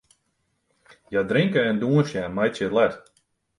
[1.09, 2.93] Hja drinke en dûnsje en meitsje it let.